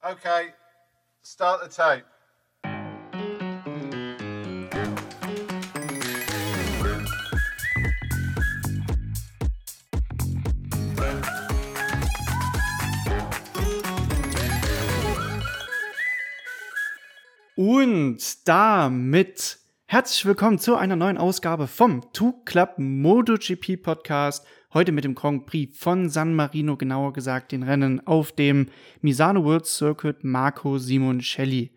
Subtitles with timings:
[0.00, 0.52] Okay,
[1.24, 2.04] start the tape.
[17.56, 24.46] Und damit herzlich willkommen zu einer neuen Ausgabe vom Two Club MotoGP Podcast.
[24.74, 28.68] Heute mit dem Grand Prix von San Marino, genauer gesagt den Rennen auf dem
[29.00, 31.72] Misano World Circuit Marco Simoncelli.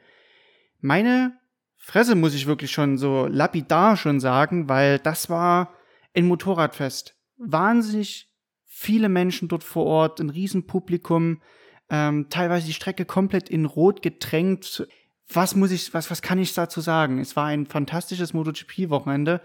[0.82, 1.40] Meine
[1.78, 5.74] Fresse muss ich wirklich schon so lapidar schon sagen, weil das war
[6.14, 7.16] ein Motorradfest.
[7.38, 8.30] Wahnsinnig
[8.66, 11.42] viele Menschen dort vor Ort, ein Riesenpublikum,
[11.90, 14.86] ähm, teilweise die Strecke komplett in Rot getränkt
[15.36, 17.20] was muss ich, was, was kann ich dazu sagen?
[17.20, 19.42] Es war ein fantastisches MotoGP-Wochenende,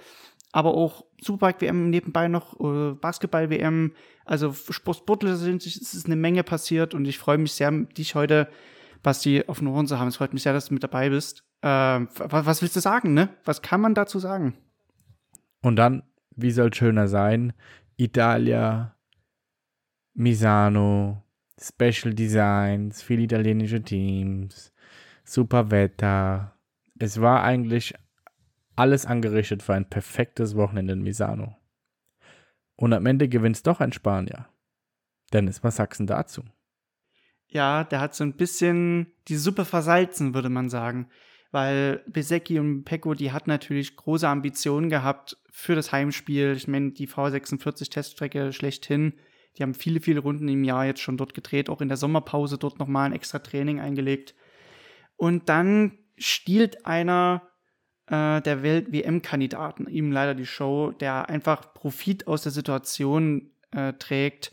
[0.57, 3.93] aber auch Superbike-WM nebenbei noch, äh, Basketball-WM,
[4.25, 8.49] also Sportler sind, es ist eine Menge passiert und ich freue mich sehr, dich heute,
[9.03, 10.09] Basti, auf den Ohren zu haben.
[10.09, 11.45] Es freut mich sehr, dass du mit dabei bist.
[11.61, 13.29] Äh, was, willst du sagen, ne?
[13.45, 14.55] Was kann man dazu sagen?
[15.61, 17.53] Und dann, wie soll es schöner sein?
[17.99, 18.97] Italia,
[20.15, 21.23] Misano,
[21.61, 24.73] Special Designs, viele italienische Teams,
[25.23, 26.57] super Wetter.
[26.99, 27.93] Es war eigentlich
[28.77, 31.57] alles angerichtet für ein perfektes Wochenende in Misano.
[32.77, 34.49] Und am Ende gewinnt doch ein Spanier.
[35.33, 36.43] Dennis, was sagst du dazu?
[37.49, 41.09] Ja, der hat so ein bisschen die Suppe versalzen, würde man sagen.
[41.53, 46.53] Weil Besecki und Pecco, die hatten natürlich große Ambitionen gehabt für das Heimspiel.
[46.57, 49.15] Ich meine, die V46-Teststrecke schlechthin.
[49.57, 52.59] Die haben viele, viele Runden im Jahr jetzt schon dort gedreht, auch in der Sommerpause
[52.59, 54.35] dort nochmal ein extra Training eingelegt.
[55.17, 57.49] Und dann stiehlt einer
[58.07, 64.53] äh, der Welt-WM-Kandidaten ihm leider die Show, der einfach Profit aus der Situation äh, trägt.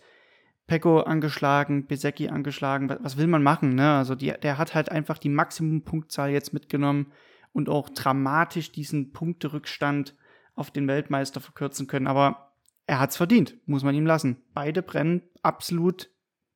[0.65, 3.95] Pecco angeschlagen, Besecki angeschlagen, was, was will man machen, ne?
[3.95, 7.11] Also die, der hat halt einfach die Maximumpunktzahl jetzt mitgenommen
[7.51, 10.15] und auch dramatisch diesen Punkterückstand
[10.55, 12.07] auf den Weltmeister verkürzen können.
[12.07, 12.53] Aber
[12.87, 14.37] er hat's verdient, muss man ihm lassen.
[14.53, 16.09] Beide brennen absolut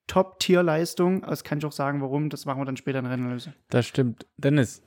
[0.07, 1.21] Top-Tier-Leistung.
[1.21, 2.29] Das kann ich auch sagen, warum.
[2.29, 3.53] Das machen wir dann später in der Rennanalyse.
[3.69, 4.25] Das stimmt.
[4.37, 4.81] Dennis,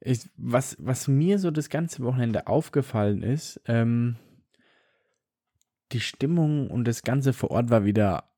[0.00, 4.16] ich, was, was mir so das ganze Wochenende aufgefallen ist, ähm,
[5.92, 8.30] die Stimmung und das Ganze vor Ort war wieder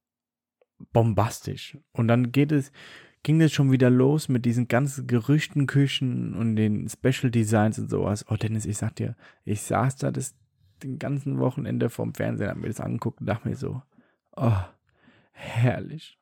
[0.92, 1.76] bombastisch.
[1.92, 2.72] Und dann geht es,
[3.22, 8.24] ging es schon wieder los mit diesen ganzen Gerüchtenküchen und den Special Designs und sowas.
[8.28, 10.34] Oh, Dennis, ich sag dir, ich saß da das
[10.82, 13.82] den ganzen Wochenende vorm Fernsehen, hab mir das angeguckt und dachte mir so,
[14.36, 14.56] oh,
[15.32, 16.18] herrlich.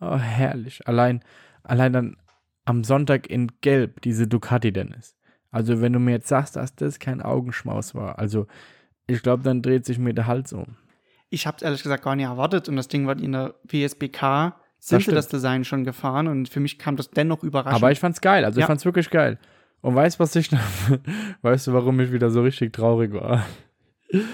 [0.00, 0.86] Oh, herrlich.
[0.86, 1.24] Allein,
[1.62, 2.16] allein dann
[2.68, 5.16] am Sonntag in Gelb diese Ducati Dennis.
[5.50, 8.46] Also wenn du mir jetzt sagst, dass das kein Augenschmaus war, also
[9.06, 10.76] ich glaube, dann dreht sich mir der Hals um.
[11.30, 14.54] Ich habe es ehrlich gesagt gar nicht erwartet und das Ding war in der WSBK
[14.80, 17.82] sind das, das Design schon gefahren und für mich kam das dennoch überraschend.
[17.82, 18.64] Aber ich fand's geil, also ja.
[18.64, 19.38] ich fand's wirklich geil.
[19.80, 20.60] Und weißt was ich noch,
[21.42, 23.46] weißt du, warum ich wieder so richtig traurig war?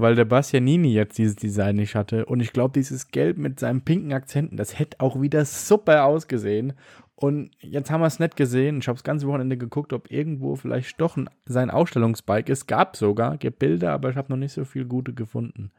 [0.00, 2.26] weil der Bastianini jetzt dieses Design nicht hatte.
[2.26, 6.72] Und ich glaube, dieses Gelb mit seinen pinken Akzenten, das hätte auch wieder super ausgesehen.
[7.20, 8.78] Und jetzt haben wir es nicht gesehen.
[8.78, 12.66] Ich habe das ganze Wochenende geguckt, ob irgendwo vielleicht doch ein, sein Ausstellungsbike ist.
[12.66, 15.70] Gab sogar, gibt Bilder, aber ich habe noch nicht so viel gute gefunden.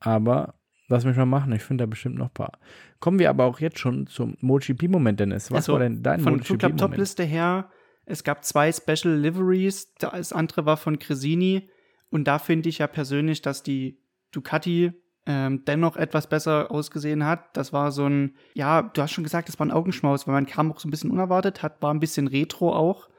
[0.00, 0.54] Aber
[0.88, 2.58] lass mich mal machen, ich finde da bestimmt noch ein paar.
[3.00, 5.50] Kommen wir aber auch jetzt schon zum MotoGP-Moment, Dennis.
[5.50, 6.62] Was also, war denn dein MotoGP-Moment?
[6.62, 7.68] Von Top-Liste her,
[8.06, 9.92] es gab zwei Special Liveries.
[9.98, 11.68] Das andere war von Cresini.
[12.08, 14.00] Und da finde ich ja persönlich, dass die
[14.32, 14.94] Ducati
[15.28, 17.54] ähm, dennoch etwas besser ausgesehen hat.
[17.54, 20.46] Das war so ein, ja, du hast schon gesagt, das war ein Augenschmaus, weil man
[20.46, 23.10] kam auch so ein bisschen unerwartet, hat, war ein bisschen retro auch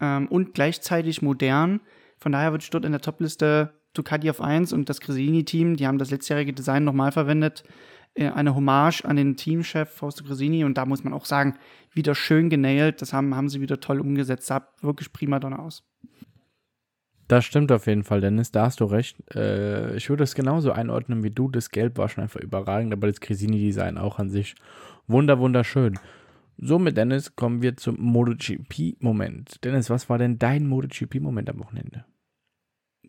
[0.00, 1.80] ähm, und gleichzeitig modern.
[2.16, 5.86] Von daher würde ich dort in der Topliste Ducati auf 1 und das Cresini-Team, die
[5.86, 7.62] haben das letztjährige Design nochmal verwendet.
[8.14, 11.58] Äh, eine Hommage an den Teamchef Fausto Cresini und da muss man auch sagen,
[11.92, 13.02] wieder schön genailt.
[13.02, 14.46] Das haben, haben sie wieder toll umgesetzt.
[14.46, 15.84] Sah wirklich prima dann aus.
[17.30, 19.16] Das stimmt auf jeden Fall, Dennis, da hast du recht.
[19.36, 21.48] Äh, ich würde es genauso einordnen wie du.
[21.48, 24.56] Das Gelb war schon einfach überragend, aber das Cresini-Design auch an sich
[25.06, 25.96] wunder, wunderschön.
[26.56, 29.62] Somit, Dennis, kommen wir zum MotoGP-Moment.
[29.62, 32.04] Dennis, was war denn dein MotoGP-Moment am Wochenende?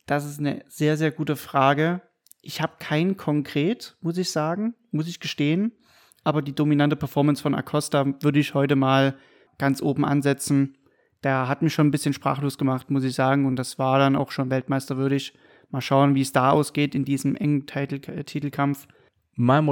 [0.05, 2.03] Das ist eine sehr, sehr gute Frage.
[2.43, 5.71] Ich habe keinen konkret, muss ich sagen, muss ich gestehen.
[6.23, 9.15] Aber die dominante Performance von Acosta würde ich heute mal
[9.57, 10.77] ganz oben ansetzen
[11.23, 13.45] der hat mich schon ein bisschen sprachlos gemacht, muss ich sagen.
[13.45, 15.33] Und das war dann auch schon weltmeisterwürdig.
[15.69, 18.87] Mal schauen, wie es da ausgeht in diesem engen Titel äh, Titelkampf.
[19.35, 19.63] Mein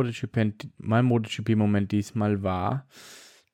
[1.06, 2.86] MotoGP-Moment diesmal war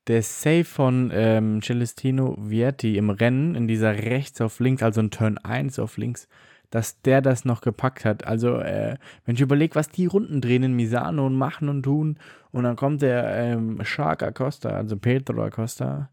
[0.07, 5.09] der Save von ähm, Celestino Vietti im Rennen, in dieser rechts auf links, also ein
[5.09, 6.27] Turn 1 auf links.
[6.71, 8.27] dass der das noch gepackt hat.
[8.27, 12.17] Also, äh, wenn ich überlege, was die Runden drehen in Misano und machen und tun,
[12.51, 16.09] und dann kommt der ähm, Shark Acosta, also Pedro Acosta,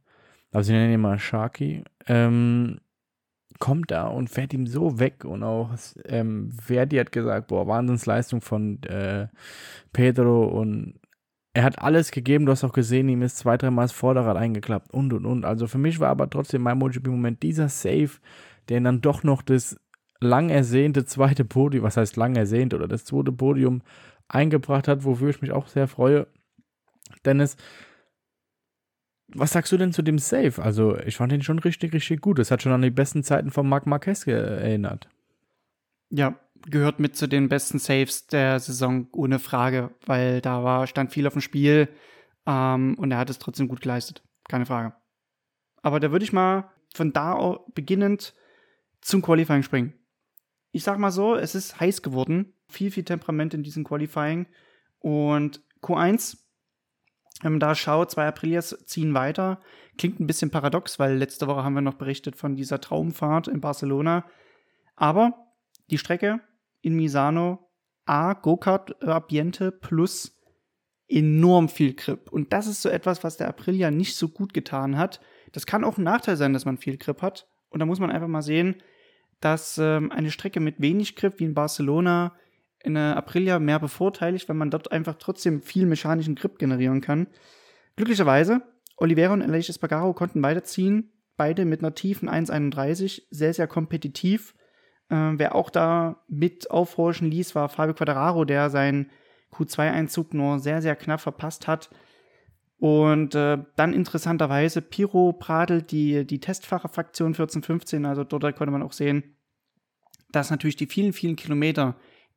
[0.52, 2.78] also ich nenne ihn mal Sharky, ähm,
[3.58, 5.70] kommt da und fährt ihm so weg und auch
[6.04, 9.28] ähm, Verdi hat gesagt, boah, Wahnsinnsleistung von äh,
[9.92, 11.00] Pedro und
[11.54, 14.92] er hat alles gegeben, du hast auch gesehen, ihm ist zwei, dreimal das Vorderrad eingeklappt
[14.92, 15.44] und und und.
[15.44, 18.10] Also für mich war aber trotzdem mein MotoGP-Moment dieser Save,
[18.68, 19.78] der dann doch noch das
[20.20, 23.82] lang ersehnte zweite Podium, was heißt lang ersehnt oder das zweite Podium
[24.28, 26.26] eingebracht hat, wofür ich mich auch sehr freue.
[27.24, 27.56] Dennis,
[29.34, 30.62] was sagst du denn zu dem Save?
[30.62, 32.38] Also, ich fand ihn schon richtig, richtig gut.
[32.38, 35.08] Es hat schon an die besten Zeiten von Marc Marquez erinnert.
[36.10, 41.12] Ja, gehört mit zu den besten Saves der Saison, ohne Frage, weil da war, stand
[41.12, 41.88] viel auf dem Spiel
[42.46, 44.22] ähm, und er hat es trotzdem gut geleistet.
[44.48, 44.94] Keine Frage.
[45.82, 48.34] Aber da würde ich mal von da beginnend
[49.00, 49.94] zum Qualifying springen
[50.72, 52.54] ich sag mal so, es ist heiß geworden.
[52.68, 54.46] Viel, viel Temperament in diesem Qualifying.
[54.98, 56.38] Und Q1,
[57.42, 59.60] wenn man da schaut, zwei Aprilias ziehen weiter.
[59.98, 63.60] Klingt ein bisschen paradox, weil letzte Woche haben wir noch berichtet von dieser Traumfahrt in
[63.60, 64.24] Barcelona.
[64.96, 65.34] Aber
[65.90, 66.40] die Strecke
[66.80, 67.68] in Misano,
[68.06, 70.40] A, Go-Kart-Ambiente plus
[71.08, 72.32] enorm viel Grip.
[72.32, 75.20] Und das ist so etwas, was der Aprilia nicht so gut getan hat.
[75.52, 77.46] Das kann auch ein Nachteil sein, dass man viel Grip hat.
[77.68, 78.76] Und da muss man einfach mal sehen,
[79.40, 82.34] dass ähm, eine Strecke mit wenig Grip wie in Barcelona
[82.84, 87.28] in der Aprilia mehr bevorteiligt, weil man dort einfach trotzdem viel mechanischen Grip generieren kann.
[87.96, 88.62] Glücklicherweise,
[88.96, 94.54] Oliveira und Aleix Espargaro konnten weiterziehen, beide mit einer tiefen 1,31, sehr, sehr kompetitiv.
[95.08, 99.10] Äh, wer auch da mit aufhorchen ließ, war Fabio Quadraro, der seinen
[99.52, 101.90] Q2-Einzug nur sehr, sehr knapp verpasst hat.
[102.78, 108.92] Und äh, dann interessanterweise Piro Pradel, die, die Testfahrerfraktion 1415, also dort konnte man auch
[108.92, 109.36] sehen,
[110.32, 111.94] dass natürlich die vielen, vielen Kilometer,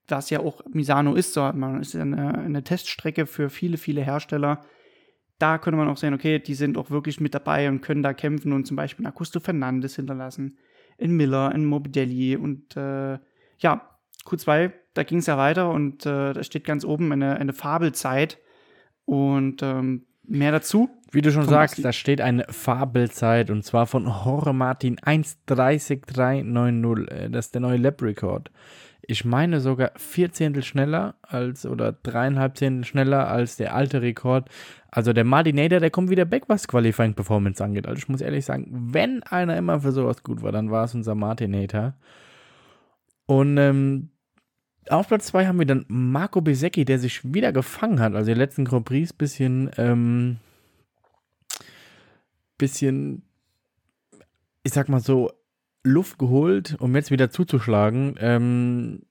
[0.07, 4.61] was ja auch Misano ist, so, man ist eine, eine Teststrecke für viele, viele Hersteller,
[5.39, 8.13] da könnte man auch sehen, okay, die sind auch wirklich mit dabei und können da
[8.13, 10.57] kämpfen und zum Beispiel Augusto Fernandes hinterlassen,
[10.97, 13.17] in Miller, in Morbidelli und äh,
[13.57, 13.89] ja,
[14.25, 18.39] Q2, da ging es ja weiter und äh, da steht ganz oben eine, eine Fabelzeit
[19.05, 20.89] und ähm, Mehr dazu?
[21.11, 27.09] Wie du schon sagst, da steht eine Fabelzeit und zwar von Jorge Martin 1.30.390.
[27.09, 28.51] Äh, das ist der neue Lab-Rekord.
[29.07, 34.49] Ich meine sogar vier Zehntel schneller als oder dreieinhalb Zehntel schneller als der alte Rekord.
[34.89, 37.87] Also der Martinator, der kommt wieder back, was Qualifying Performance angeht.
[37.87, 40.95] Also ich muss ehrlich sagen, wenn einer immer für sowas gut war, dann war es
[40.95, 41.93] unser Martinator.
[43.25, 44.09] Und ähm,
[44.89, 48.13] auf Platz 2 haben wir dann Marco Besecchi, der sich wieder gefangen hat.
[48.13, 50.37] Also die letzten Grand Prix bisschen, ähm,
[52.57, 53.23] bisschen,
[54.63, 55.31] ich sag mal so,
[55.85, 58.15] Luft geholt, um jetzt wieder zuzuschlagen.
[58.19, 59.01] Ähm,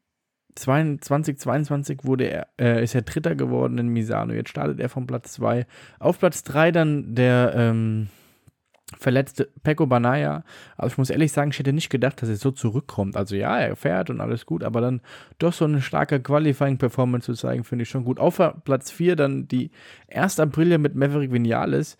[0.57, 4.33] 2022 wurde er, äh, ist er Dritter geworden in Misano.
[4.33, 5.67] Jetzt startet er von Platz 2.
[5.99, 8.09] Auf Platz 3 dann der, ähm,
[8.99, 10.45] verletzte Pecco Banaya.
[10.77, 13.17] Aber ich muss ehrlich sagen, ich hätte nicht gedacht, dass er so zurückkommt.
[13.17, 15.01] Also ja, er fährt und alles gut, aber dann
[15.39, 18.19] doch so eine starke Qualifying-Performance zu zeigen, finde ich schon gut.
[18.19, 19.71] Auf Platz 4 dann die
[20.13, 20.41] 1.
[20.41, 21.97] April mit Maverick Vinales.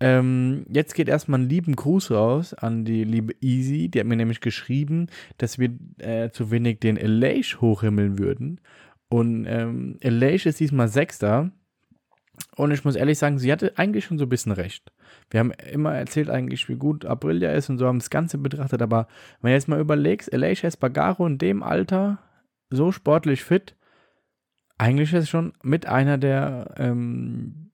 [0.00, 3.88] Ähm, jetzt geht erstmal ein lieben Gruß raus an die liebe Easy.
[3.88, 8.60] Die hat mir nämlich geschrieben, dass wir äh, zu wenig den Elage hochhimmeln würden.
[9.10, 11.50] Und ähm, Elage ist diesmal Sechster.
[12.56, 14.90] Und ich muss ehrlich sagen, sie hatte eigentlich schon so ein bisschen recht.
[15.28, 18.80] Wir haben immer erzählt eigentlich, wie gut Aprilia ist und so haben das Ganze betrachtet,
[18.80, 19.08] aber
[19.40, 22.18] wenn du jetzt mal überlegst, Elisha Espargaro in dem Alter
[22.70, 23.76] so sportlich fit,
[24.78, 27.69] eigentlich ist schon mit einer der, ähm,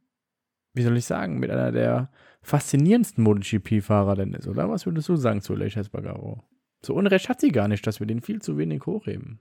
[0.77, 2.11] wie soll ich sagen, mit einer der
[2.43, 4.71] faszinierendsten MotoGP-Fahrer denn ist, oder?
[4.71, 6.45] Was würdest du sagen zu Elisha Espargaro?
[6.83, 9.41] So Unrecht hat sie gar nicht, dass wir den viel zu wenig hochheben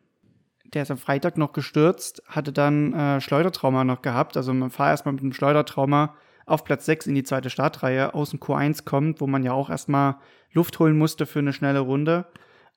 [0.75, 4.35] der ist am Freitag noch gestürzt, hatte dann äh, Schleudertrauma noch gehabt.
[4.37, 6.15] Also man fahrt erstmal mit dem Schleudertrauma
[6.45, 9.69] auf Platz 6 in die zweite Startreihe aus dem Q1 kommt, wo man ja auch
[9.69, 10.17] erstmal
[10.51, 12.27] Luft holen musste für eine schnelle Runde.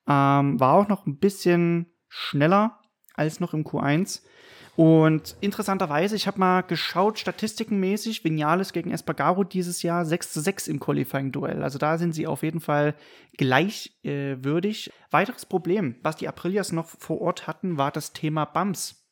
[0.07, 2.79] Ähm, war auch noch ein bisschen schneller
[3.15, 4.23] als noch im Q1.
[4.79, 10.69] Und interessanterweise, ich habe mal geschaut, statistikenmäßig, Vinales gegen Espargaro dieses Jahr 6 zu 6
[10.69, 11.63] im Qualifying-Duell.
[11.63, 12.95] Also da sind sie auf jeden Fall
[13.35, 14.87] gleichwürdig.
[14.87, 19.05] Äh, Weiteres Problem, was die Aprilias noch vor Ort hatten, war das Thema Bumps.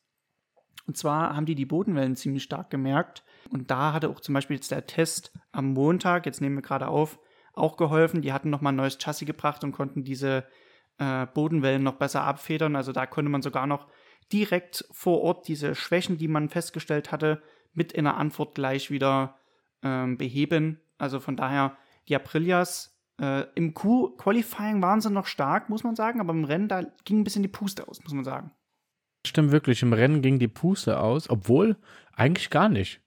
[0.88, 3.25] Und zwar haben die die Bodenwellen ziemlich stark gemerkt.
[3.50, 6.88] Und da hatte auch zum Beispiel jetzt der Test am Montag, jetzt nehmen wir gerade
[6.88, 7.19] auf,
[7.51, 8.21] auch geholfen.
[8.21, 10.45] Die hatten nochmal ein neues Chassis gebracht und konnten diese
[10.97, 12.77] äh, Bodenwellen noch besser abfedern.
[12.77, 13.88] Also da konnte man sogar noch
[14.31, 17.41] direkt vor Ort diese Schwächen, die man festgestellt hatte,
[17.74, 19.38] mit in der Antwort gleich wieder
[19.84, 20.79] ähm, beheben.
[20.98, 26.19] Also von daher, die Aprilias Äh, Im Q-Qualifying waren sie noch stark, muss man sagen,
[26.19, 28.51] aber im Rennen, da ging ein bisschen die Puste aus, muss man sagen.
[29.25, 31.77] Stimmt wirklich, im Rennen ging die Puste aus, obwohl
[32.13, 33.01] eigentlich gar nicht.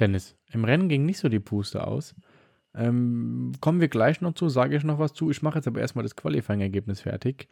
[0.00, 2.14] Dennis, im Rennen ging nicht so die Puste aus.
[2.74, 5.30] Ähm, kommen wir gleich noch zu, sage ich noch was zu.
[5.30, 7.48] Ich mache jetzt aber erstmal das Qualifying-Ergebnis fertig.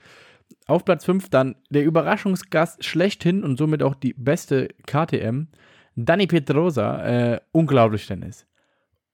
[0.66, 5.48] Auf Platz 5 dann der Überraschungsgast schlechthin und somit auch die beste KTM,
[5.96, 7.04] Dani Pedrosa.
[7.04, 8.46] Äh, unglaublich, Dennis.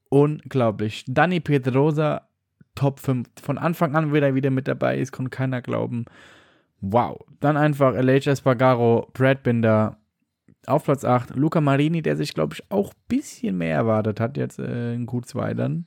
[0.09, 1.05] Unglaublich.
[1.09, 2.29] Dani Pedrosa,
[2.75, 3.29] Top 5.
[3.43, 6.05] Von Anfang an wieder wieder mit dabei ist, konnte keiner glauben.
[6.81, 7.25] Wow.
[7.41, 9.99] Dann einfach LH Espargaro, Brad Binder,
[10.67, 14.37] auf Platz 8 Luca Marini, der sich, glaube ich, auch ein bisschen mehr erwartet hat,
[14.37, 15.87] jetzt äh, in Q2 dann.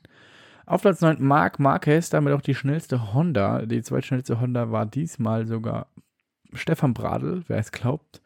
[0.66, 3.66] Auf Platz 9 Marc Marquez, damit auch die schnellste Honda.
[3.66, 5.88] Die zweitschnellste Honda war diesmal sogar
[6.52, 8.22] Stefan Bradl, wer es glaubt.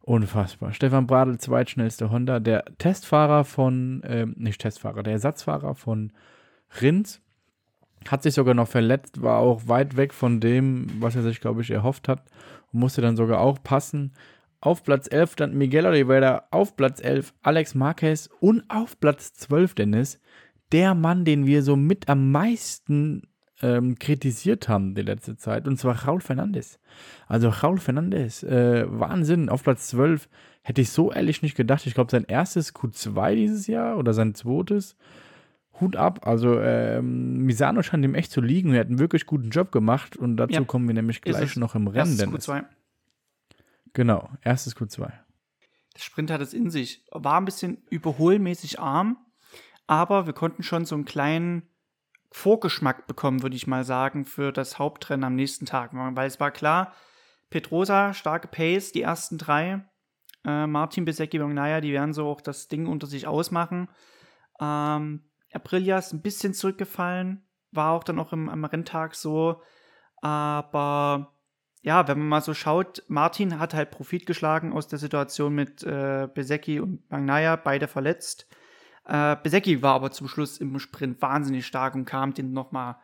[0.00, 0.72] Unfassbar.
[0.72, 2.38] Stefan Bradl, zweitschnellste Honda.
[2.38, 6.12] Der Testfahrer von, ähm, nicht Testfahrer, der Ersatzfahrer von
[6.80, 7.20] Rins.
[8.06, 11.62] Hat sich sogar noch verletzt, war auch weit weg von dem, was er sich, glaube
[11.62, 12.22] ich, erhofft hat.
[12.70, 14.12] Und musste dann sogar auch passen.
[14.64, 19.74] Auf Platz 11 stand Miguel Oliveira, auf Platz 11 Alex Marquez und auf Platz 12
[19.74, 20.18] Dennis,
[20.72, 23.28] der Mann, den wir so mit am meisten
[23.60, 26.78] ähm, kritisiert haben die letzte Zeit, und zwar Raul Fernandes.
[27.26, 30.30] Also Raul Fernandes, äh, Wahnsinn, auf Platz 12
[30.62, 31.86] hätte ich so ehrlich nicht gedacht.
[31.86, 34.96] Ich glaube, sein erstes Q2 dieses Jahr oder sein zweites.
[35.78, 38.72] Hut ab, also ähm, Misano scheint ihm echt zu liegen.
[38.72, 41.74] Er hat einen wirklich guten Job gemacht und dazu ja, kommen wir nämlich gleich noch
[41.74, 42.16] im Rennen.
[42.16, 42.48] Dennis.
[42.48, 42.64] Q2.
[43.94, 45.10] Genau, erstes Q2.
[45.94, 47.04] Der Sprint hat es in sich.
[47.12, 49.16] War ein bisschen überholmäßig arm,
[49.86, 51.68] aber wir konnten schon so einen kleinen
[52.32, 55.90] Vorgeschmack bekommen, würde ich mal sagen, für das Hauptrennen am nächsten Tag.
[55.92, 56.92] Weil es war klar,
[57.48, 59.84] Petrosa, starke Pace, die ersten drei.
[60.44, 63.88] Äh, Martin Besecki Naja, die werden so auch das Ding unter sich ausmachen.
[64.60, 69.62] Ähm, Aprilia ist ein bisschen zurückgefallen, war auch dann auch im, am Renntag so.
[70.20, 71.33] Aber
[71.84, 75.82] ja, wenn man mal so schaut, Martin hat halt Profit geschlagen aus der Situation mit
[75.82, 78.46] äh, Besecki und Magnaya, beide verletzt.
[79.06, 82.96] Äh, Besecki war aber zum Schluss im Sprint wahnsinnig stark und kam den nochmal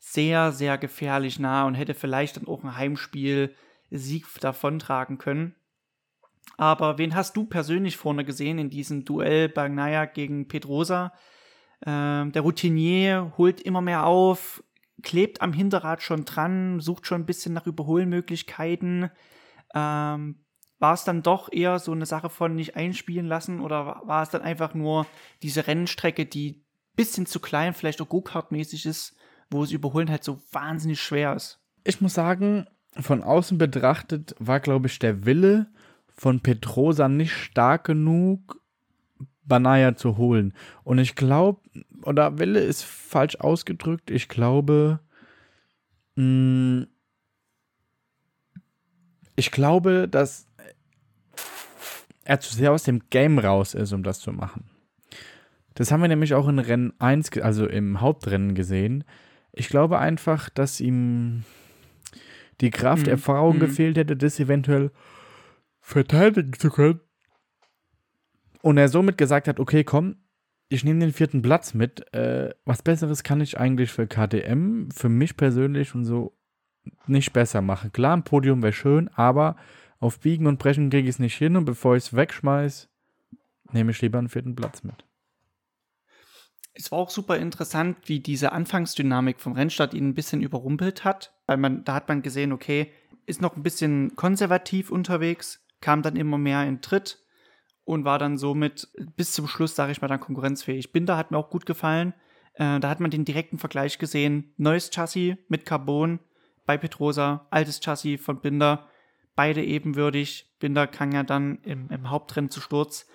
[0.00, 3.54] sehr, sehr gefährlich nah und hätte vielleicht dann auch ein Heimspiel
[3.92, 5.54] Sieg davontragen können.
[6.56, 11.12] Aber wen hast du persönlich vorne gesehen in diesem Duell Bagnaya gegen Pedrosa?
[11.86, 14.64] Ähm, der Routinier holt immer mehr auf,
[15.02, 19.10] klebt am Hinterrad schon dran, sucht schon ein bisschen nach Überholmöglichkeiten.
[19.74, 20.44] Ähm,
[20.78, 24.30] war es dann doch eher so eine Sache von nicht einspielen lassen oder war es
[24.30, 25.06] dann einfach nur
[25.42, 26.64] diese Rennstrecke, die ein
[26.96, 29.16] bisschen zu klein, vielleicht auch Go-Kart-mäßig ist,
[29.50, 31.60] wo es überholen halt so wahnsinnig schwer ist?
[31.84, 32.66] Ich muss sagen,
[32.98, 35.68] von außen betrachtet war, glaube ich, der Wille
[36.16, 38.60] von Petrosa nicht stark genug,
[39.46, 40.54] Banaya zu holen.
[40.82, 41.60] Und ich glaube,
[42.02, 45.00] oder Wille ist falsch ausgedrückt, ich glaube,
[46.16, 46.86] mh, mm,
[49.36, 50.46] ich glaube, dass
[52.24, 54.64] er zu sehr aus dem Game raus ist, um das zu machen.
[55.74, 59.04] Das haben wir nämlich auch in Rennen 1, also im Hauptrennen gesehen.
[59.52, 61.44] Ich glaube einfach, dass ihm
[62.60, 63.12] die Kraft, mhm.
[63.12, 63.60] Erfahrung mhm.
[63.60, 64.90] gefehlt hätte, das eventuell
[65.80, 67.00] verteidigen zu können.
[68.64, 70.16] Und er somit gesagt hat, okay, komm,
[70.70, 72.10] ich nehme den vierten Platz mit.
[72.14, 76.34] Äh, was Besseres kann ich eigentlich für KTM, für mich persönlich und so
[77.06, 77.92] nicht besser machen.
[77.92, 79.56] Klar, ein Podium wäre schön, aber
[80.00, 82.88] auf Biegen und Brechen kriege ich es nicht hin und bevor ich es wegschmeiß,
[83.72, 85.04] nehme ich lieber einen vierten Platz mit.
[86.72, 91.34] Es war auch super interessant, wie diese Anfangsdynamik vom Rennstart ihn ein bisschen überrumpelt hat,
[91.44, 92.90] weil man, da hat man gesehen, okay,
[93.26, 97.23] ist noch ein bisschen konservativ unterwegs, kam dann immer mehr in Tritt,
[97.84, 100.92] und war dann somit bis zum Schluss, sage ich mal, dann konkurrenzfähig.
[100.92, 102.14] Binder hat mir auch gut gefallen.
[102.54, 104.52] Äh, da hat man den direkten Vergleich gesehen.
[104.56, 106.20] Neues Chassis mit Carbon
[106.66, 108.88] bei Petrosa, altes Chassis von Binder,
[109.34, 110.54] beide ebenwürdig.
[110.60, 113.06] Binder kann ja dann im, im Hauptrennen zu Sturz.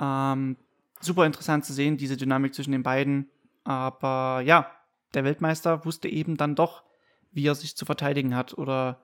[0.00, 0.56] Ähm,
[1.00, 3.30] super interessant zu sehen, diese Dynamik zwischen den beiden.
[3.64, 4.70] Aber ja,
[5.14, 6.84] der Weltmeister wusste eben dann doch,
[7.32, 9.02] wie er sich zu verteidigen hat oder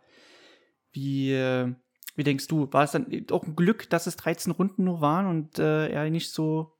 [0.92, 1.74] wie, äh,
[2.14, 5.26] wie denkst du, war es dann auch ein Glück, dass es 13 Runden nur waren
[5.26, 6.72] und äh, er nicht so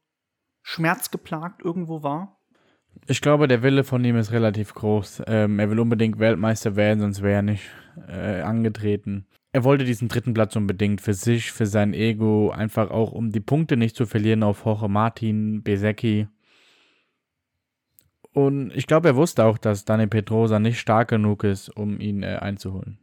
[0.63, 2.39] schmerzgeplagt irgendwo war?
[3.07, 5.23] Ich glaube, der Wille von ihm ist relativ groß.
[5.27, 7.65] Ähm, er will unbedingt Weltmeister werden, sonst wäre er nicht
[8.09, 9.27] äh, angetreten.
[9.51, 13.41] Er wollte diesen dritten Platz unbedingt für sich, für sein Ego, einfach auch, um die
[13.41, 16.29] Punkte nicht zu verlieren auf Jorge Martin, Besecki.
[18.33, 22.23] Und ich glaube, er wusste auch, dass Dani Petrosa nicht stark genug ist, um ihn
[22.23, 22.99] äh, einzuholen.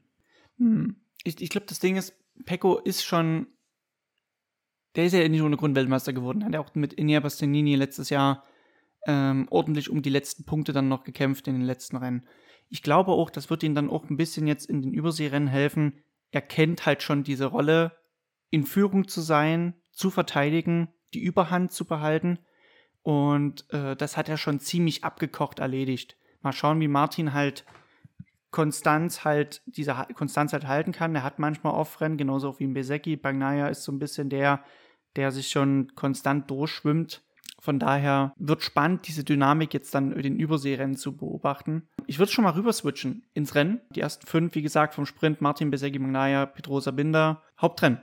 [0.58, 0.96] Hm.
[1.24, 2.16] Ich, ich glaube, das Ding ist,
[2.46, 3.48] Pecco ist schon,
[4.96, 6.44] der ist ja nicht ohne Grund Weltmeister geworden.
[6.44, 8.44] Hat ja auch mit Inia Bastianini letztes Jahr
[9.06, 12.28] ähm, ordentlich um die letzten Punkte dann noch gekämpft in den letzten Rennen.
[12.70, 16.04] Ich glaube auch, das wird ihm dann auch ein bisschen jetzt in den Überseerennen helfen.
[16.32, 17.98] Er kennt halt schon diese Rolle,
[18.52, 22.40] in Führung zu sein, zu verteidigen, die Überhand zu behalten.
[23.02, 26.18] Und äh, das hat er schon ziemlich abgekocht erledigt.
[26.42, 27.66] Mal schauen, wie Martin halt
[28.52, 31.16] Konstanz halt, diese Konstanz halt halten kann.
[31.16, 33.16] Er hat manchmal Offrennen, genauso wie ein Besecki.
[33.16, 34.64] Bagnaya ist so ein bisschen der,
[35.16, 37.24] der sich schon konstant durchschwimmt.
[37.62, 41.90] Von daher wird spannend, diese Dynamik jetzt dann in den Überseerennen zu beobachten.
[42.08, 43.82] Ich würde schon mal rüber switchen ins Rennen.
[43.94, 47.44] Die ersten fünf, wie gesagt, vom Sprint Martin Besecki, Magnaya, Pedrosa Binder.
[47.60, 48.00] Hauptrennen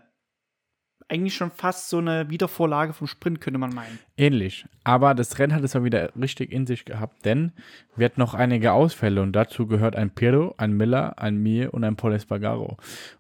[1.09, 3.99] eigentlich schon fast so eine Wiedervorlage vom Sprint, könnte man meinen.
[4.17, 4.67] Ähnlich.
[4.83, 7.53] Aber das Rennen hat es mal wieder richtig in sich gehabt, denn
[7.95, 11.85] wir hatten noch einige Ausfälle und dazu gehört ein Pirro, ein Miller, ein Mir und
[11.85, 12.77] ein Paul Espargaro.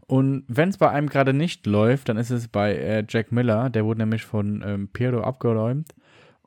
[0.06, 3.70] Und wenn es bei einem gerade nicht läuft, dann ist es bei äh, Jack Miller,
[3.70, 5.94] der wurde nämlich von ähm, Pirro abgeräumt.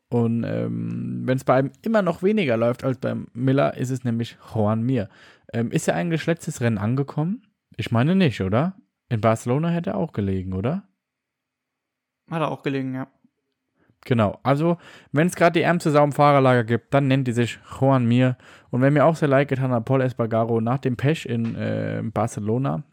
[0.09, 4.03] Und ähm, wenn es bei einem immer noch weniger läuft als beim Miller, ist es
[4.03, 5.07] nämlich Juan Mir.
[5.53, 7.43] Ähm, ist er eigentlich letztes Rennen angekommen?
[7.77, 8.75] Ich meine nicht, oder?
[9.07, 10.83] In Barcelona hätte er auch gelegen, oder?
[12.29, 13.07] Hat er auch gelegen, ja.
[14.05, 14.77] Genau, also
[15.11, 18.37] wenn es gerade die ärmste Sau im Fahrerlager gibt, dann nennt die sich Juan Mir.
[18.69, 22.01] Und wenn mir auch sehr leid getan hat, Paul Espargaro nach dem Pech in äh,
[22.03, 22.83] Barcelona,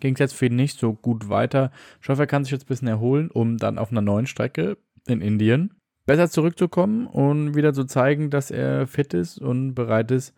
[0.00, 1.70] ging es jetzt für ihn nicht so gut weiter.
[2.00, 4.78] Ich hoffe, er kann sich jetzt ein bisschen erholen, um dann auf einer neuen Strecke
[5.06, 5.74] in Indien
[6.06, 10.34] besser zurückzukommen und wieder zu zeigen, dass er fit ist und bereit ist,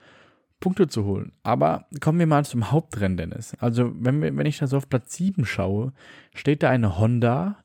[0.61, 1.33] Punkte zu holen.
[1.43, 3.55] Aber kommen wir mal zum Hauptrennen, Dennis.
[3.59, 5.93] Also, wenn, wenn ich da so auf Platz 7 schaue,
[6.35, 7.57] steht da eine Honda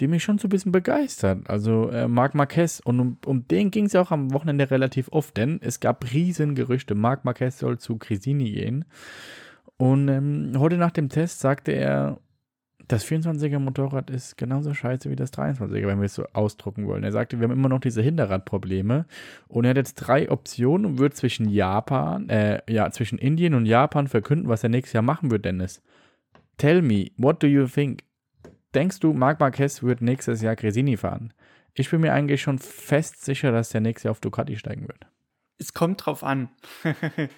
[0.00, 1.48] die mich schon so ein bisschen begeistert.
[1.48, 2.80] Also äh, Marc Marquez.
[2.84, 6.12] Und um, um den ging es ja auch am Wochenende relativ oft, denn es gab
[6.12, 6.94] Riesengerüchte.
[6.94, 8.84] Marc Marquez soll zu Cresini gehen.
[9.78, 12.18] Und ähm, heute nach dem Test sagte er,
[12.88, 17.02] das 24er Motorrad ist genauso scheiße wie das 23er, wenn wir es so ausdrucken wollen.
[17.02, 19.06] Er sagte, wir haben immer noch diese Hinterradprobleme
[19.48, 23.66] und er hat jetzt drei Optionen und wird zwischen Japan, äh, ja, zwischen Indien und
[23.66, 25.82] Japan verkünden, was er nächstes Jahr machen wird, Dennis.
[26.58, 28.02] Tell me, what do you think?
[28.76, 31.32] Denkst du, Marc Marquez wird nächstes Jahr Gresini fahren?
[31.72, 35.06] Ich bin mir eigentlich schon fest sicher, dass der nächstes Jahr auf Ducati steigen wird.
[35.58, 36.50] Es kommt drauf an.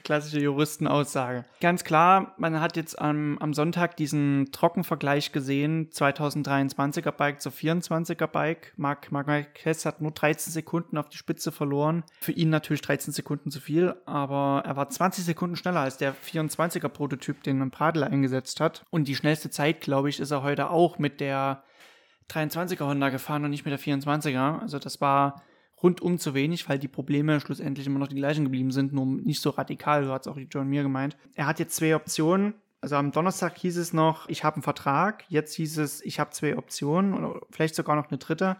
[0.02, 1.44] Klassische Juristenaussage.
[1.60, 8.26] Ganz klar, man hat jetzt am, am Sonntag diesen Trockenvergleich gesehen, 2023er Bike zu 24er
[8.26, 8.72] Bike.
[8.76, 12.02] Marc Marquez hat nur 13 Sekunden auf die Spitze verloren.
[12.20, 16.12] Für ihn natürlich 13 Sekunden zu viel, aber er war 20 Sekunden schneller als der
[16.12, 18.84] 24er Prototyp, den man Pradel eingesetzt hat.
[18.90, 21.62] Und die schnellste Zeit, glaube ich, ist er heute auch mit der
[22.30, 24.60] 23er Honda gefahren und nicht mit der 24er.
[24.60, 25.42] Also das war
[25.82, 29.40] rundum zu wenig, weil die Probleme schlussendlich immer noch die gleichen geblieben sind, nur nicht
[29.40, 31.16] so radikal, so hat es auch John mir gemeint.
[31.34, 32.54] Er hat jetzt zwei Optionen.
[32.80, 35.24] Also am Donnerstag hieß es noch, ich habe einen Vertrag.
[35.28, 38.56] Jetzt hieß es, ich habe zwei Optionen oder vielleicht sogar noch eine dritte.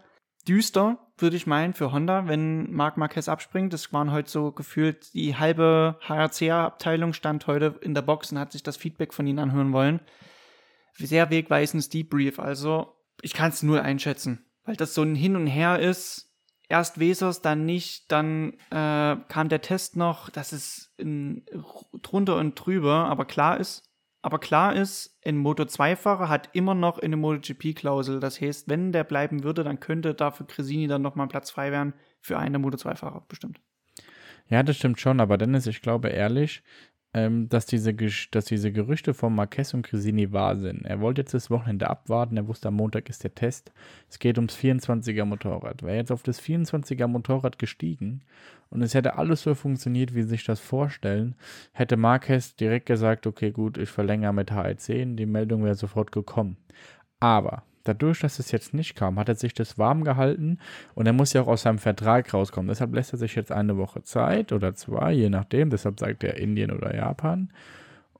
[0.47, 3.73] Düster, würde ich meinen, für Honda, wenn Marc Marquez abspringt.
[3.73, 8.53] Das waren heute so gefühlt, die halbe HRCA-Abteilung stand heute in der Box und hat
[8.53, 10.01] sich das Feedback von ihnen anhören wollen.
[10.95, 12.39] Sehr wegweisendes Debrief.
[12.39, 16.28] Also, ich kann es nur einschätzen, weil das so ein Hin und Her ist
[16.69, 21.45] erst Wesos, dann nicht, dann äh, kam der Test noch, das ist in,
[22.03, 23.89] drunter und drüber, aber klar ist,
[24.21, 28.19] aber klar ist, ein Moto 2-Fahrer hat immer noch eine MotoGP-Klausel.
[28.19, 31.95] Das heißt, wenn der bleiben würde, dann könnte dafür Cresini dann nochmal Platz frei werden
[32.21, 33.61] für einen Moto 2-Fahrer bestimmt.
[34.49, 36.63] Ja, das stimmt schon, aber Dennis, ich glaube ehrlich,
[37.15, 40.85] ähm, dass, diese, dass diese Gerüchte von Marquez und Cresini wahr sind.
[40.85, 43.73] Er wollte jetzt das Wochenende abwarten, er wusste, am Montag ist der Test.
[44.09, 45.83] Es geht ums 24er Motorrad.
[45.83, 48.23] Wäre jetzt auf das 24er Motorrad gestiegen
[48.71, 51.35] und es hätte alles so funktioniert, wie sie sich das vorstellen,
[51.73, 56.57] hätte Marquez direkt gesagt, okay, gut, ich verlängere mit HE10, die Meldung wäre sofort gekommen.
[57.21, 60.59] Aber Dadurch, dass es jetzt nicht kam, hat er sich das warm gehalten
[60.95, 62.69] und er muss ja auch aus seinem Vertrag rauskommen.
[62.69, 65.71] Deshalb lässt er sich jetzt eine Woche Zeit oder zwei, je nachdem.
[65.71, 67.51] Deshalb sagt er Indien oder Japan.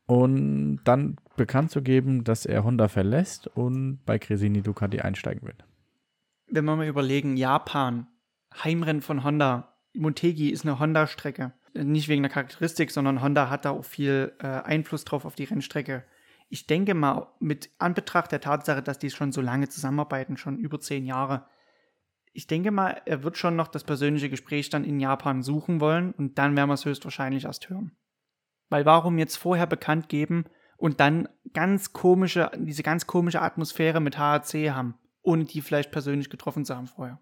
[0.07, 5.67] Und dann bekannt zu geben, dass er Honda verlässt und bei Cresini Ducati einsteigen wird.
[6.51, 8.07] Wenn wir mal überlegen, Japan,
[8.65, 11.53] Heimrennen von Honda, Motegi ist eine Honda-Strecke.
[11.75, 15.45] Nicht wegen der Charakteristik, sondern Honda hat da auch viel äh, Einfluss drauf auf die
[15.45, 16.05] Rennstrecke
[16.49, 20.81] ich denke mal, mit Anbetracht der Tatsache, dass die schon so lange zusammenarbeiten, schon über
[20.81, 21.47] zehn Jahre,
[22.33, 26.13] ich denke mal, er wird schon noch das persönliche Gespräch dann in Japan suchen wollen
[26.13, 27.97] und dann werden wir es höchstwahrscheinlich erst hören.
[28.69, 30.45] Weil warum jetzt vorher bekannt geben
[30.77, 36.31] und dann ganz komische, diese ganz komische Atmosphäre mit HAC haben, ohne die vielleicht persönlich
[36.31, 37.19] getroffen zu haben vorher?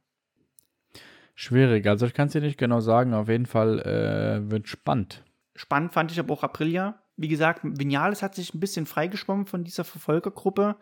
[1.35, 5.25] Schwierig, also ich kann es dir nicht genau sagen, auf jeden Fall äh, wird spannend.
[5.55, 9.65] Spannend fand ich aber auch Aprilia, wie gesagt, Vinales hat sich ein bisschen freigeschwommen von
[9.65, 10.77] dieser Verfolgergruppe.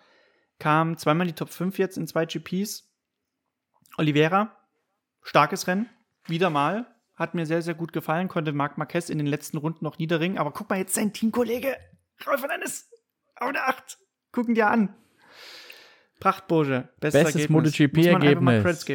[0.58, 2.90] Kam zweimal in die Top 5 jetzt in zwei GPs.
[3.96, 4.56] Oliveira,
[5.22, 5.88] starkes Rennen.
[6.26, 6.86] Wieder mal.
[7.14, 8.28] Hat mir sehr, sehr gut gefallen.
[8.28, 10.38] Konnte Marc Marquez in den letzten Runden noch niederringen.
[10.38, 11.76] Aber guck mal jetzt sein Teamkollege.
[12.26, 12.90] Raul Fernandes.
[13.36, 13.98] Auf der 8.
[14.32, 14.94] Gucken dir an.
[16.18, 16.88] Prachtbursche.
[16.98, 18.86] Bestes, Bestes MotoGP-Ergebnis.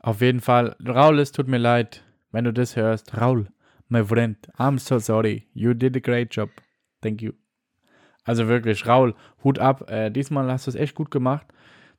[0.00, 0.76] Auf jeden Fall.
[0.84, 3.16] Raul, es tut mir leid, wenn du das hörst.
[3.20, 3.48] Raul,
[3.90, 5.48] my friend, I'm so sorry.
[5.52, 6.50] You did a great job.
[7.02, 7.32] Thank you.
[8.24, 9.90] Also wirklich, Raul, Hut ab.
[9.90, 11.46] Äh, diesmal hast du es echt gut gemacht.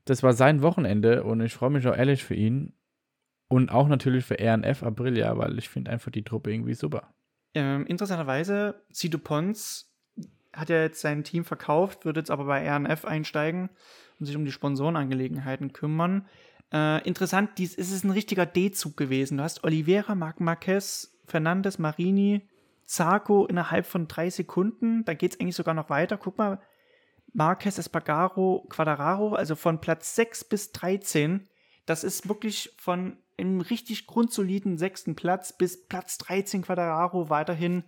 [0.06, 2.74] Das war sein Wochenende und ich freue mich auch ehrlich für ihn.
[3.48, 7.14] Und auch natürlich für RNF Aprilia, weil ich finde einfach die Truppe irgendwie super.
[7.54, 9.94] Ähm, interessanterweise, Sido Pons
[10.54, 13.70] hat ja jetzt sein Team verkauft, wird jetzt aber bei RNF einsteigen
[14.20, 16.28] und sich um die Sponsorenangelegenheiten kümmern.
[16.74, 19.38] Äh, interessant, dies ist ein richtiger D-Zug gewesen.
[19.38, 22.48] Du hast Oliveira, Marc Marquez, Fernandes, Marini,
[22.86, 25.06] Zarco innerhalb von drei Sekunden.
[25.06, 26.18] Da geht es eigentlich sogar noch weiter.
[26.18, 26.60] Guck mal,
[27.34, 31.48] Marquez, Espargaro, Quadraro, also von Platz 6 bis 13.
[31.86, 37.84] Das ist wirklich von einem richtig grundsoliden sechsten Platz bis Platz 13 Quadraro weiterhin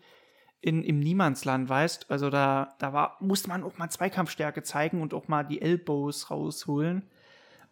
[0.62, 5.14] in, im Niemandsland, weißt Also da, da war, musste man auch mal Zweikampfstärke zeigen und
[5.14, 7.10] auch mal die Elbows rausholen.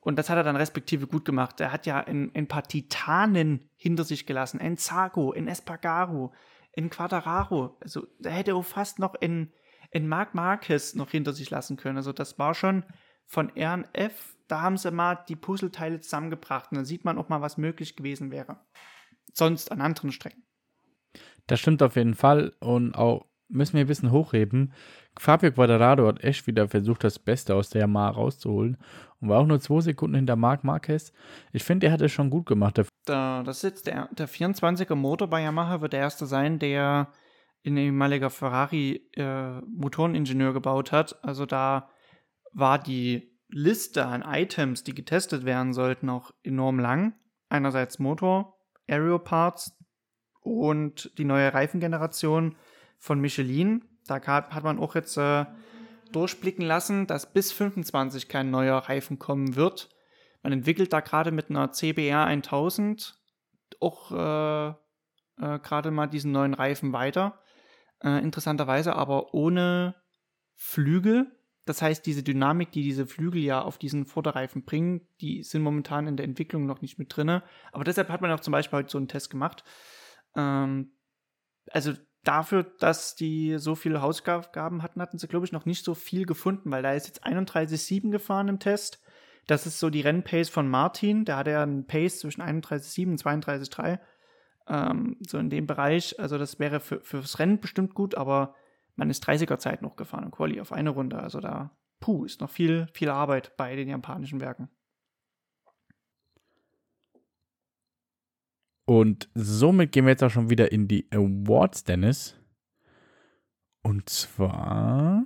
[0.02, 1.62] Und das hat er dann respektive gut gemacht.
[1.62, 4.60] Er hat ja ein, ein paar Titanen hinter sich gelassen.
[4.60, 6.34] Ein Zago, ein Espargaro,
[6.76, 7.78] ein Quadraro.
[7.82, 9.54] Also da hätte er fast noch ein,
[9.94, 11.98] ein Marc Marquez noch hinter sich lassen können.
[11.98, 12.84] Also das war schon
[13.28, 16.72] von RNF, da haben sie mal die Puzzleteile zusammengebracht.
[16.72, 18.60] Und dann sieht man auch mal, was möglich gewesen wäre.
[19.34, 20.44] Sonst an anderen Strecken.
[21.48, 24.74] Das stimmt auf jeden Fall und auch müssen wir ein bisschen hochheben.
[25.18, 28.78] Fabio Quadrado hat echt wieder versucht, das Beste aus der Yamaha rauszuholen
[29.20, 31.14] und war auch nur zwei Sekunden hinter Marc Marquez.
[31.52, 32.82] Ich finde, er hat es schon gut gemacht.
[33.06, 37.12] Da, das ist jetzt der, der 24er Motor bei Yamaha, wird der erste sein, der
[37.64, 41.24] in ehemaliger Ferrari äh, Motoreningenieur gebaut hat.
[41.24, 41.90] Also da
[42.54, 47.14] war die Liste an Items, die getestet werden sollten, auch enorm lang.
[47.50, 49.78] Einerseits Motor, Aero Parts
[50.42, 52.56] und die neue Reifengeneration
[53.02, 53.84] von Michelin.
[54.08, 55.46] Da hat man auch jetzt äh,
[56.14, 59.90] durchblicken lassen, dass bis 25 kein neuer Reifen kommen wird.
[60.44, 63.18] Man entwickelt da gerade mit einer CBR 1000
[63.80, 67.42] auch äh, äh, gerade mal diesen neuen Reifen weiter.
[68.04, 69.96] Äh, interessanterweise aber ohne
[70.56, 71.32] Flügel.
[71.66, 76.06] Das heißt, diese Dynamik, die diese Flügel ja auf diesen Vorderreifen bringen, die sind momentan
[76.06, 77.44] in der Entwicklung noch nicht mit drinne.
[77.72, 79.64] Aber deshalb hat man auch zum Beispiel heute so einen Test gemacht.
[80.36, 80.92] Ähm,
[81.72, 85.96] also dafür, dass die so viele Hausaufgaben hatten, hatten sie, glaube ich, noch nicht so
[85.96, 89.02] viel gefunden, weil da ist jetzt 31,7 gefahren im Test.
[89.48, 91.26] Das ist so die Rennpace von Martin.
[91.26, 94.00] Der hatte ja einen Pace zwischen 31,7 und 32,3.
[94.68, 96.20] Ähm, so in dem Bereich.
[96.20, 98.56] Also das wäre für, fürs Rennen bestimmt gut, aber
[98.96, 101.18] man ist 30er Zeit noch gefahren im Quali auf eine Runde.
[101.18, 104.70] Also da, puh, ist noch viel, viel Arbeit bei den japanischen Werken.
[108.86, 112.36] Und somit gehen wir jetzt auch schon wieder in die Awards, Dennis.
[113.84, 115.26] Und zwar,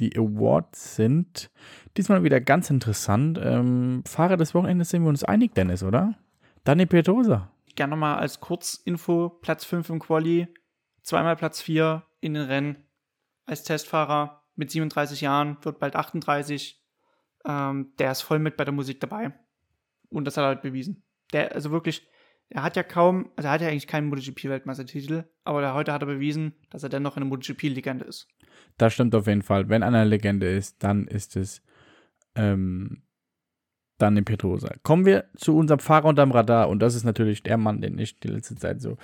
[0.00, 1.50] die Awards sind
[1.96, 3.38] diesmal wieder ganz interessant.
[3.42, 6.18] Ähm, Fahrer des Wochenendes sind wir uns einig, Dennis, oder?
[6.64, 7.50] Dani Pedrosa.
[7.74, 10.48] Gerne nochmal als Kurzinfo: Platz 5 im Quali,
[11.02, 12.84] zweimal Platz 4 in den Rennen
[13.46, 16.82] als Testfahrer mit 37 Jahren, wird bald 38.
[17.46, 19.32] Ähm, der ist voll mit bei der Musik dabei.
[20.08, 21.02] Und das hat er halt bewiesen.
[21.32, 22.06] Der, also wirklich,
[22.50, 26.02] er hat ja kaum, also er hat ja eigentlich keinen MotoGP-Weltmeistertitel, aber der, heute hat
[26.02, 28.28] er bewiesen, dass er dennoch eine MotoGP-Legende ist.
[28.78, 29.68] Das stimmt auf jeden Fall.
[29.68, 31.62] Wenn einer Legende ist, dann ist es
[32.34, 33.02] ähm,
[33.98, 34.74] Dani Pedrosa.
[34.82, 36.68] Kommen wir zu unserem Fahrer unterm Radar.
[36.68, 38.96] Und das ist natürlich der Mann, den ich die letzte Zeit so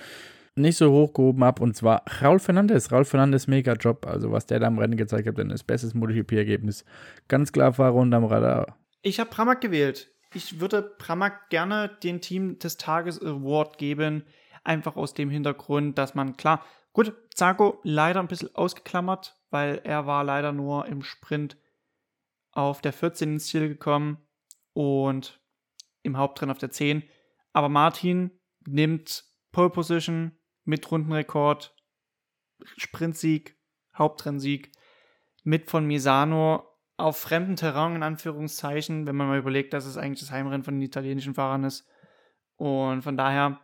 [0.55, 1.63] nicht so hochgehoben habe.
[1.63, 2.91] Und zwar Raul Fernandes.
[2.91, 4.05] Raul Fernandes, mega Job.
[4.05, 6.83] Also, was der da am Rennen gezeigt hat, denn das bestes MotoGP-Ergebnis.
[7.27, 8.77] Ganz klar Fahrer unterm Radar.
[9.01, 10.11] Ich habe Pramac gewählt.
[10.33, 14.25] Ich würde Pramac gerne den Team des Tages Award geben.
[14.63, 16.63] Einfach aus dem Hintergrund, dass man, klar,
[16.93, 21.57] gut, Zago leider ein bisschen ausgeklammert, weil er war leider nur im Sprint
[22.51, 24.25] auf der 14 ins Ziel gekommen
[24.73, 25.41] und
[26.03, 27.03] im Hauptrennen auf der 10.
[27.53, 28.31] Aber Martin
[28.65, 31.75] nimmt Pole Position mit Rundenrekord,
[32.77, 33.57] Sprintsieg,
[33.97, 34.71] Hauptrennsieg
[35.43, 36.70] mit von Misano
[37.01, 40.75] auf fremdem Terrain, in Anführungszeichen, wenn man mal überlegt, dass es eigentlich das Heimrennen von
[40.75, 41.87] den italienischen Fahrern ist.
[42.55, 43.59] Und von daher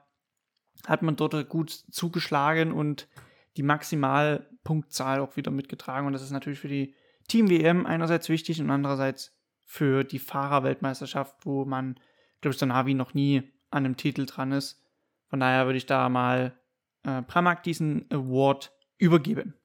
[0.86, 3.08] hat man dort gut zugeschlagen und
[3.56, 6.08] die Maximalpunktzahl auch wieder mitgetragen.
[6.08, 6.96] Und das ist natürlich für die
[7.28, 12.00] Team-WM einerseits wichtig und andererseits für die Fahrerweltmeisterschaft, wo man,
[12.42, 14.82] glaube ich, so Navi noch nie an einem Titel dran ist.
[15.28, 16.58] Von daher würde ich da mal
[17.04, 19.56] äh, Pramac diesen Award übergeben.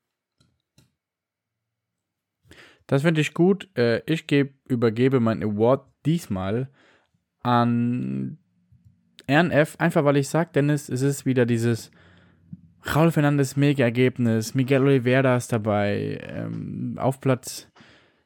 [2.87, 3.69] Das finde ich gut.
[3.77, 6.69] Äh, ich geb, übergebe meinen Award diesmal
[7.43, 8.39] an
[9.29, 11.91] RNF, einfach weil ich sag, Dennis, es ist wieder dieses
[12.95, 17.69] Raul Fernandes Mega-Ergebnis, Miguel Oliveira ist dabei, ähm, auf Platz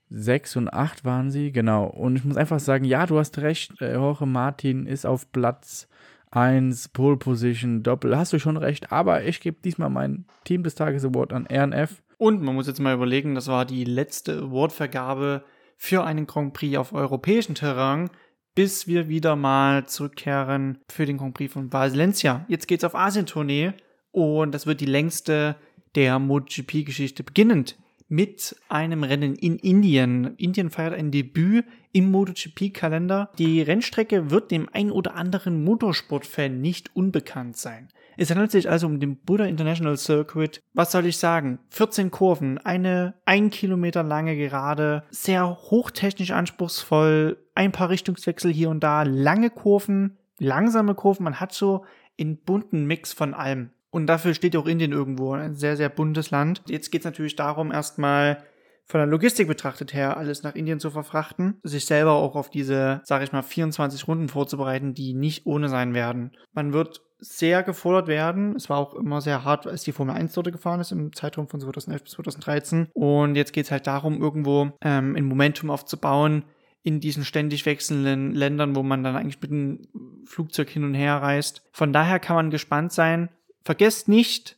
[0.08, 1.86] 6 und 8 waren sie, genau.
[1.86, 5.88] Und ich muss einfach sagen, ja, du hast recht, äh, Jorge Martin ist auf Platz
[6.30, 10.74] 1, Pole Position, Doppel, hast du schon recht, aber ich gebe diesmal mein Team des
[10.74, 12.02] Tages Award an RNF.
[12.18, 15.44] Und man muss jetzt mal überlegen, das war die letzte Awardvergabe
[15.76, 18.10] für einen Grand Prix auf europäischem Terrain,
[18.54, 22.46] bis wir wieder mal zurückkehren für den Grand Prix von Valencia.
[22.48, 23.74] Jetzt geht's auf Asien-Tournee
[24.12, 25.56] und das wird die längste
[25.94, 27.76] der MotoGP-Geschichte, beginnend
[28.08, 30.34] mit einem Rennen in Indien.
[30.36, 33.30] Indien feiert ein Debüt im MotoGP-Kalender.
[33.38, 37.88] Die Rennstrecke wird dem ein oder anderen Motorsportfan nicht unbekannt sein.
[38.16, 40.62] Es handelt sich also um den Buddha International Circuit.
[40.72, 41.58] Was soll ich sagen?
[41.70, 48.80] 14 Kurven, eine ein Kilometer lange Gerade, sehr hochtechnisch anspruchsvoll, ein paar Richtungswechsel hier und
[48.80, 51.24] da, lange Kurven, langsame Kurven.
[51.24, 51.84] Man hat so
[52.18, 53.70] einen bunten Mix von allem.
[53.90, 56.62] Und dafür steht auch Indien irgendwo, ein sehr, sehr buntes Land.
[56.68, 58.42] Jetzt geht es natürlich darum, erstmal
[58.84, 63.00] von der Logistik betrachtet her, alles nach Indien zu verfrachten, sich selber auch auf diese,
[63.04, 66.30] sage ich mal, 24 Runden vorzubereiten, die nicht ohne sein werden.
[66.52, 68.54] Man wird sehr gefordert werden.
[68.56, 71.48] Es war auch immer sehr hart, als die Formel 1 dort gefahren ist, im Zeitraum
[71.48, 72.88] von 2011 bis 2013.
[72.92, 76.44] Und jetzt geht es halt darum, irgendwo ähm, ein Momentum aufzubauen
[76.82, 79.88] in diesen ständig wechselnden Ländern, wo man dann eigentlich mit dem
[80.24, 81.62] Flugzeug hin und her reist.
[81.72, 83.30] Von daher kann man gespannt sein.
[83.66, 84.56] Vergesst nicht,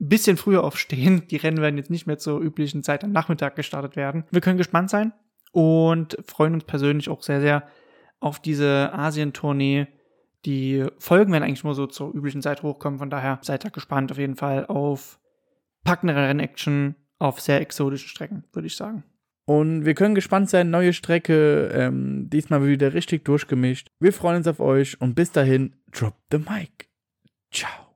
[0.00, 1.26] ein bisschen früher aufstehen.
[1.28, 4.22] Die Rennen werden jetzt nicht mehr zur üblichen Zeit am Nachmittag gestartet werden.
[4.30, 5.12] Wir können gespannt sein
[5.50, 7.66] und freuen uns persönlich auch sehr, sehr
[8.20, 9.88] auf diese Asien-Tournee.
[10.44, 13.00] Die Folgen werden eigentlich nur so zur üblichen Zeit hochkommen.
[13.00, 15.18] Von daher seid da gespannt auf jeden Fall auf
[15.82, 19.02] packendere Rennaction auf sehr exotischen Strecken, würde ich sagen.
[19.46, 23.88] Und wir können gespannt sein, neue Strecke, ähm, diesmal wieder richtig durchgemischt.
[23.98, 26.88] Wir freuen uns auf euch und bis dahin, drop the mic.
[27.50, 27.84] Ciao.